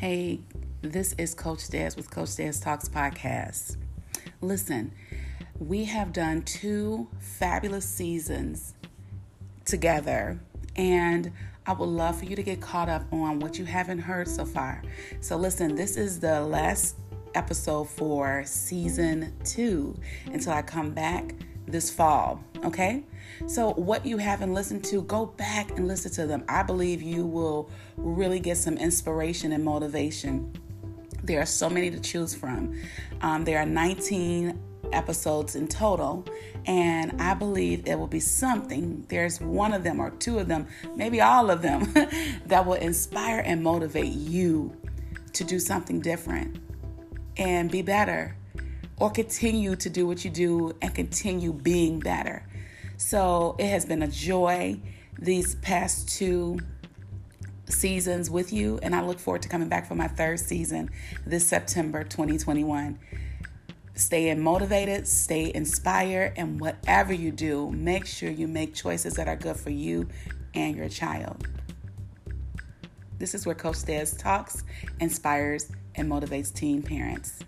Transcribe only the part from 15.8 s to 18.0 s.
is the last episode